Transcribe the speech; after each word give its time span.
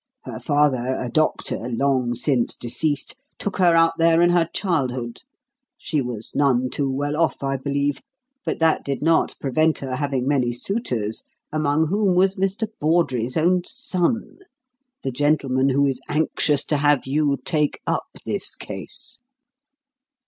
Her 0.23 0.39
father, 0.39 0.97
a 0.99 1.11
doctor, 1.11 1.69
long 1.69 2.15
since 2.15 2.55
deceased, 2.55 3.13
took 3.37 3.57
her 3.57 3.75
out 3.75 3.99
there 3.99 4.19
in 4.23 4.31
her 4.31 4.49
childhood. 4.51 5.21
She 5.77 6.01
was 6.01 6.35
none 6.35 6.71
too 6.71 6.89
well 6.89 7.15
off, 7.15 7.43
I 7.43 7.55
believe; 7.57 8.01
but 8.43 8.57
that 8.57 8.83
did 8.83 9.03
not 9.03 9.35
prevent 9.39 9.77
her 9.77 9.97
having 9.97 10.27
many 10.27 10.53
suitors, 10.53 11.21
among 11.51 11.89
whom 11.89 12.15
was 12.15 12.33
Mr. 12.33 12.67
Bawdrey's 12.79 13.37
own 13.37 13.61
son, 13.63 14.39
the 15.03 15.11
gentleman 15.11 15.69
who 15.69 15.85
is 15.85 16.01
anxious 16.09 16.65
to 16.65 16.77
have 16.77 17.05
you 17.05 17.37
take 17.45 17.79
up 17.85 18.07
this 18.25 18.55
case." 18.55 19.21